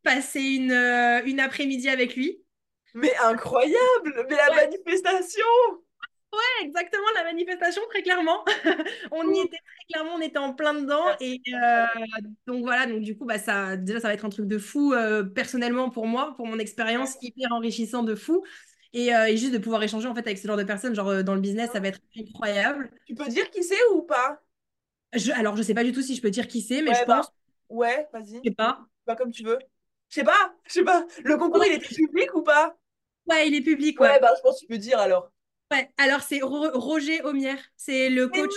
[0.01, 2.41] passer une, une après-midi avec lui.
[2.93, 4.25] Mais incroyable!
[4.29, 4.69] Mais la Ouais.
[4.69, 5.43] manifestation!
[6.33, 8.43] Ouais, exactement, la manifestation, très clairement.
[9.11, 11.05] On y était très clairement, on était en plein dedans.
[11.21, 11.85] Et euh,
[12.45, 14.93] donc voilà, donc du coup, bah, ça, déjà, ça va être un truc de fou
[14.93, 18.43] euh, personnellement pour moi, pour mon expérience hyper enrichissant de fou.
[18.93, 21.23] Et, euh, et juste de pouvoir échanger en fait avec ce genre de personnes, genre
[21.23, 22.89] dans le business, ça va être incroyable.
[23.05, 24.41] Tu peux dire qui c'est ou pas?
[25.13, 27.05] Je, alors, je sais pas du tout si je peux dire qui c'est, mais je
[27.05, 27.31] bah, pense,
[27.69, 28.35] ouais, vas-y.
[28.43, 28.85] je sais pas.
[29.05, 29.59] Pas comme tu veux.
[30.09, 31.05] Je sais pas, je sais pas.
[31.23, 32.75] Le concours, il était public ou pas?
[33.27, 34.19] Ouais, il est public, Ouais, ouais.
[34.19, 35.31] bah, je pense que tu peux dire alors.
[35.71, 38.53] Ouais, alors c'est Ro- Roger Aumière, c'est le Mais coach.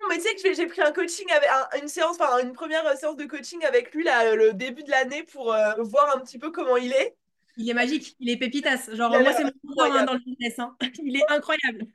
[0.00, 2.52] non, mais tu sais que j'ai pris un coaching avec un- une séance, enfin une
[2.52, 6.16] première euh, séance de coaching avec lui là, le début de l'année pour euh, voir
[6.16, 7.16] un petit peu comment il est.
[7.56, 8.94] Il est magique, il est pépitas.
[8.94, 10.58] Genre, moi, c'est mon courant hein, dans le business.
[10.58, 10.74] hein.
[11.04, 11.86] Il est incroyable.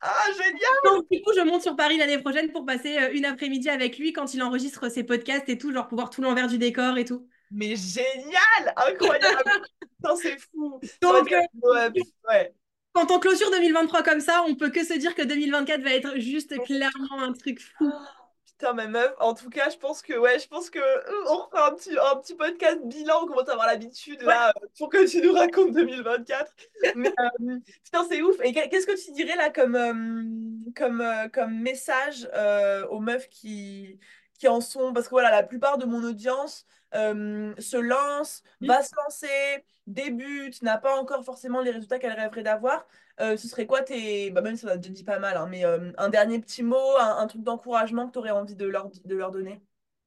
[0.00, 0.60] Ah, génial!
[0.84, 3.98] Donc, du coup, je monte sur Paris l'année prochaine pour passer euh, une après-midi avec
[3.98, 7.06] lui quand il enregistre ses podcasts et tout, genre pouvoir tout l'envers du décor et
[7.06, 7.26] tout.
[7.50, 8.74] Mais génial!
[8.76, 9.42] Incroyable!
[10.20, 10.78] C'est fou!
[11.00, 12.54] Donc, ouais.
[12.96, 16.18] Quand on clôture 2023 comme ça, on peut que se dire que 2024 va être
[16.18, 17.92] juste clairement un truc fou.
[18.46, 21.36] Putain, ma meuf, en tout cas, je pense que, ouais, je pense que euh, on
[21.36, 24.88] refera un petit, un petit podcast bilan, on commence à avoir l'habitude là, euh, pour
[24.88, 26.54] que tu nous racontes 2024.
[26.94, 28.36] Mais euh, putain, c'est ouf.
[28.42, 29.76] Et qu'est- qu'est-ce que tu dirais là comme,
[30.74, 31.04] comme,
[31.34, 32.26] comme message
[32.90, 33.98] aux meufs qui,
[34.38, 38.82] qui en sont, parce que voilà, la plupart de mon audience euh, se lance, va
[38.82, 42.86] se lancer, débute, n'a pas encore forcément les résultats qu'elle rêverait d'avoir.
[43.20, 44.30] Euh, ce serait quoi tes.
[44.30, 46.96] Bah, même si ça te dit pas mal, hein, mais euh, un dernier petit mot,
[46.98, 49.62] un, un truc d'encouragement que tu aurais envie de leur, de leur donner?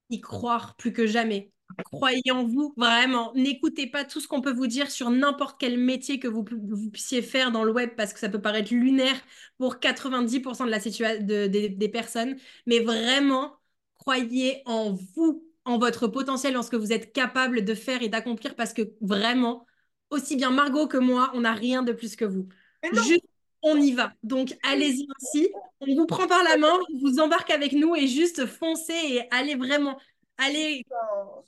[0.10, 1.52] y croire plus que jamais.
[1.92, 3.32] Croyez en vous, vraiment.
[3.36, 6.90] N'écoutez pas tout ce qu'on peut vous dire sur n'importe quel métier que vous, vous
[6.90, 9.16] puissiez faire dans le web parce que ça peut paraître lunaire
[9.60, 12.38] pour 90% de la situation de, de- des personnes.
[12.66, 13.59] Mais vraiment,
[14.00, 18.10] croyez en vous, en votre potentiel, en ce que vous êtes capable de faire et
[18.10, 19.68] d'accomplir parce que vraiment,
[20.10, 22.48] aussi bien Margot que moi, on n'a rien de plus que vous.
[22.92, 23.26] Juste,
[23.62, 24.14] on y va.
[24.24, 25.50] Donc, allez-y aussi.
[25.82, 29.22] On vous prend par la main, on vous embarque avec nous et juste foncez et
[29.32, 30.00] allez vraiment.
[30.38, 30.86] Allez,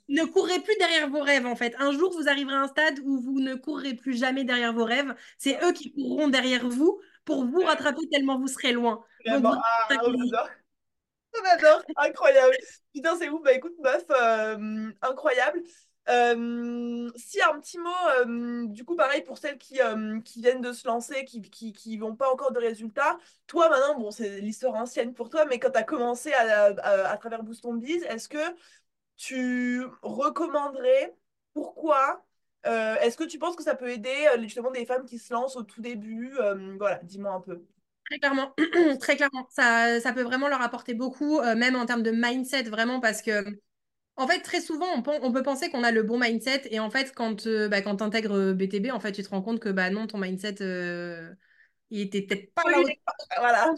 [0.10, 1.74] ne courez plus derrière vos rêves en fait.
[1.80, 4.84] Un jour, vous arriverez à un stade où vous ne courrez plus jamais derrière vos
[4.84, 5.16] rêves.
[5.38, 9.02] C'est eux qui courront derrière vous pour vous rattraper tellement vous serez loin.
[9.26, 9.56] Donc,
[11.42, 11.82] vraiment, on allez-y.
[11.84, 11.84] adore.
[11.88, 12.56] On adore, incroyable.
[12.94, 13.42] Putain, c'est ouf.
[13.44, 15.62] Bah écoute, meuf, euh, incroyable.
[16.10, 17.90] Euh, si un petit mot,
[18.26, 19.80] euh, du coup, pareil pour celles qui,
[20.26, 23.18] qui viennent de se lancer, qui, qui, qui n'ont pas encore de résultats.
[23.48, 27.10] Toi, maintenant, bon, c'est l'histoire ancienne pour toi, mais quand tu as commencé à, à,
[27.12, 28.38] à travers Boost Ton Biz, est-ce que
[29.18, 31.16] tu recommanderais
[31.54, 32.26] Pourquoi
[32.64, 35.64] Est-ce que tu penses que ça peut aider justement des femmes qui se lancent au
[35.64, 36.34] tout début
[36.78, 37.64] Voilà, dis-moi un peu.
[38.12, 38.54] Très clairement,
[39.00, 39.48] très clairement.
[39.52, 43.22] Ça, ça peut vraiment leur apporter beaucoup, euh, même en termes de mindset, vraiment, parce
[43.22, 43.46] que,
[44.18, 47.14] en fait, très souvent, on, peut penser qu'on a le bon mindset, et en fait,
[47.16, 49.90] quand, euh, bah, quand tu intègres BTB, en fait, tu te rends compte que, bah
[49.92, 51.32] non, ton mindset, euh,
[51.90, 53.74] il était peut-être pas à la Oui, hauteur voilà.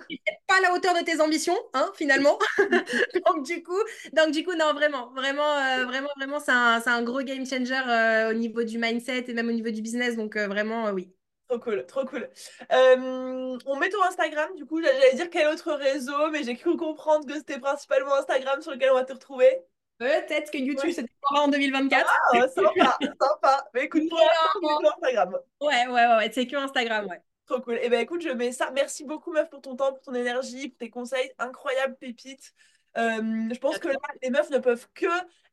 [0.47, 2.37] pas à la hauteur de tes ambitions, hein, finalement.
[3.27, 3.81] donc du coup,
[4.13, 7.79] donc du coup, non, vraiment, vraiment, euh, vraiment, vraiment, c'est un, un gros game changer
[7.87, 10.15] euh, au niveau du mindset et même au niveau du business.
[10.15, 11.11] Donc euh, vraiment, euh, oui.
[11.49, 12.29] Trop cool, trop cool.
[12.71, 16.77] Euh, on met ton Instagram, du coup, j'allais dire quel autre réseau, mais j'ai cru
[16.77, 19.59] comprendre que c'était principalement Instagram sur lequel on va te retrouver.
[19.97, 20.93] Peut-être que YouTube Oui.
[20.93, 22.13] se dévoilera en 2024.
[22.33, 23.67] Ah, sympa, sympa.
[23.73, 25.37] Mais écoute, pour Instagram.
[25.61, 27.21] Ouais, ouais, ouais, ouais, c'est que Instagram, ouais.
[27.45, 27.77] Trop cool.
[27.81, 28.71] Et ben écoute, je mets ça.
[28.71, 31.31] Merci beaucoup, meuf, pour ton temps, pour ton énergie, pour tes conseils.
[31.37, 32.53] Incroyable pépite.
[32.97, 35.07] Euh, je pense que là, les meufs ne peuvent que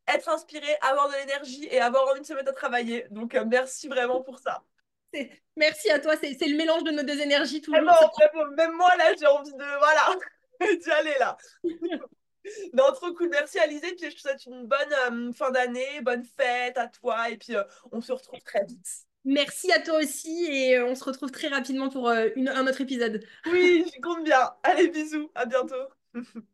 [0.07, 3.05] être inspirées, avoir de l'énergie et avoir envie de se mettre à travailler.
[3.11, 4.63] Donc, euh, merci vraiment pour ça.
[5.57, 7.91] Merci à toi, c'est le mélange de nos deux énergies vraiment,
[8.55, 9.57] même moi, là, j'ai envie de.
[9.79, 10.15] Voilà,
[10.83, 11.37] d'y aller là.
[12.73, 13.29] Non, trop cool.
[13.29, 13.93] Merci Alizé.
[13.95, 17.29] Puis je te souhaite une bonne euh, fin d'année, bonne fête à toi.
[17.29, 18.87] Et puis, euh, on se retrouve très vite.
[19.23, 22.81] Merci à toi aussi et euh, on se retrouve très rapidement pour une- un autre
[22.81, 23.23] épisode.
[23.45, 24.49] Oui, j'y compte bien.
[24.63, 25.29] Allez, bisous.
[25.35, 25.75] À bientôt.